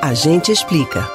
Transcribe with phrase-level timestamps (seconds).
[0.00, 1.10] A gente explica.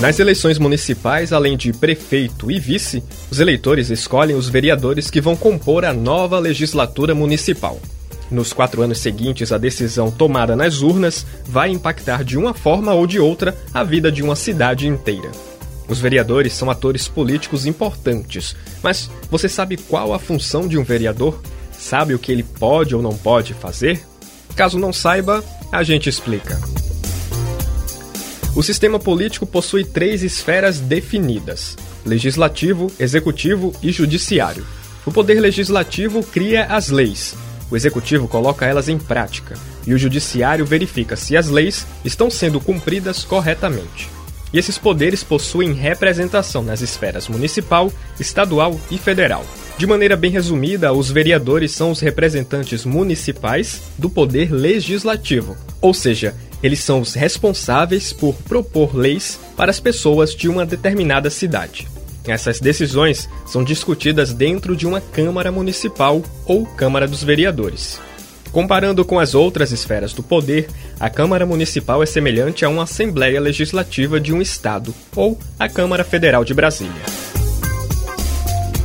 [0.00, 5.36] Nas eleições municipais, além de prefeito e vice, os eleitores escolhem os vereadores que vão
[5.36, 7.78] compor a nova legislatura municipal.
[8.30, 13.06] Nos quatro anos seguintes, a decisão tomada nas urnas vai impactar de uma forma ou
[13.06, 15.30] de outra a vida de uma cidade inteira.
[15.88, 21.42] Os vereadores são atores políticos importantes, mas você sabe qual a função de um vereador?
[21.70, 24.02] Sabe o que ele pode ou não pode fazer?
[24.56, 26.58] Caso não saiba, a gente explica.
[28.54, 34.66] O sistema político possui três esferas definidas: legislativo, executivo e judiciário.
[35.06, 37.34] O poder legislativo cria as leis,
[37.72, 39.54] o executivo coloca elas em prática
[39.86, 44.10] e o judiciário verifica se as leis estão sendo cumpridas corretamente.
[44.52, 49.46] E esses poderes possuem representação nas esferas municipal, estadual e federal.
[49.78, 56.34] De maneira bem resumida, os vereadores são os representantes municipais do poder legislativo, ou seja,
[56.62, 61.88] eles são os responsáveis por propor leis para as pessoas de uma determinada cidade.
[62.26, 68.00] Essas decisões são discutidas dentro de uma Câmara Municipal ou Câmara dos Vereadores.
[68.52, 70.68] Comparando com as outras esferas do poder,
[71.00, 76.04] a Câmara Municipal é semelhante a uma Assembleia Legislativa de um Estado ou a Câmara
[76.04, 77.02] Federal de Brasília.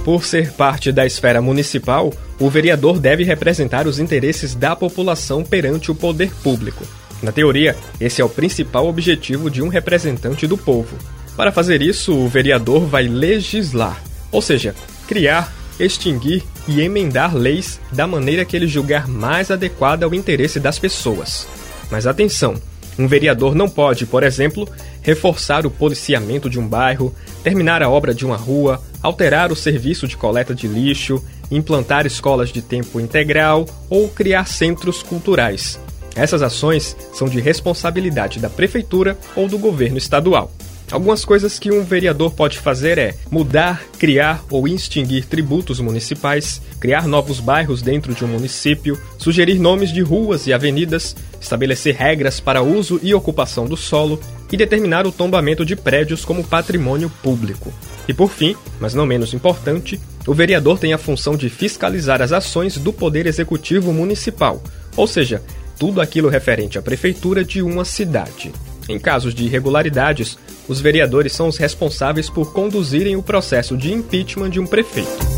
[0.05, 5.91] Por ser parte da esfera municipal, o vereador deve representar os interesses da população perante
[5.91, 6.85] o poder público.
[7.21, 10.97] Na teoria, esse é o principal objetivo de um representante do povo.
[11.35, 14.01] Para fazer isso, o vereador vai legislar,
[14.31, 14.75] ou seja,
[15.07, 20.79] criar, extinguir e emendar leis da maneira que ele julgar mais adequada ao interesse das
[20.79, 21.47] pessoas.
[21.89, 22.55] Mas atenção!
[22.99, 24.67] Um vereador não pode, por exemplo,
[25.03, 30.07] reforçar o policiamento de um bairro, terminar a obra de uma rua, alterar o serviço
[30.07, 35.79] de coleta de lixo, implantar escolas de tempo integral ou criar centros culturais.
[36.17, 40.51] Essas ações são de responsabilidade da prefeitura ou do governo estadual.
[40.89, 47.07] Algumas coisas que um vereador pode fazer é mudar, criar ou extinguir tributos municipais, criar
[47.07, 52.63] novos bairros dentro de um município, sugerir nomes de ruas e avenidas, estabelecer regras para
[52.63, 54.19] uso e ocupação do solo
[54.51, 57.71] e determinar o tombamento de prédios como patrimônio público.
[58.07, 62.31] E por fim, mas não menos importante, o vereador tem a função de fiscalizar as
[62.31, 64.63] ações do Poder Executivo Municipal,
[64.95, 65.43] ou seja,
[65.77, 68.51] tudo aquilo referente à prefeitura de uma cidade.
[68.89, 74.49] Em casos de irregularidades, os vereadores são os responsáveis por conduzirem o processo de impeachment
[74.49, 75.37] de um prefeito.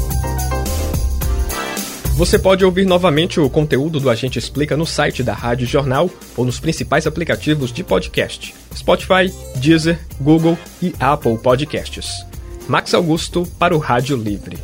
[2.15, 6.43] Você pode ouvir novamente o conteúdo do Agente Explica no site da Rádio Jornal ou
[6.43, 12.25] nos principais aplicativos de podcast: Spotify, Deezer, Google e Apple Podcasts.
[12.67, 14.57] Max Augusto para o Rádio Livre.